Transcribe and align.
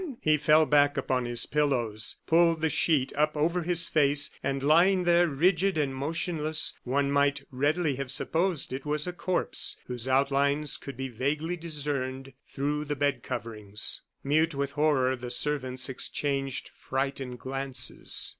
He 0.19 0.37
fell 0.37 0.65
back 0.65 0.97
upon 0.97 1.25
his 1.25 1.45
pillows, 1.45 2.15
pulled 2.25 2.61
the 2.61 2.71
sheet 2.71 3.13
up 3.15 3.37
over 3.37 3.61
his 3.61 3.87
face, 3.87 4.31
and, 4.41 4.63
lying 4.63 5.03
there, 5.03 5.27
rigid 5.27 5.77
and 5.77 5.93
motionless, 5.93 6.73
one 6.83 7.11
might 7.11 7.43
readily 7.51 7.97
have 7.97 8.09
supposed 8.09 8.73
it 8.73 8.83
was 8.83 9.05
a 9.05 9.13
corpse, 9.13 9.77
whose 9.85 10.09
outlines 10.09 10.77
could 10.77 10.97
be 10.97 11.07
vaguely 11.07 11.55
discerned 11.55 12.33
through 12.49 12.85
the 12.85 12.95
bed 12.95 13.21
coverings. 13.21 14.01
Mute 14.23 14.55
with 14.55 14.71
horror, 14.71 15.15
the 15.15 15.29
servants 15.29 15.87
exchanged 15.87 16.71
frightened 16.73 17.37
glances. 17.37 18.27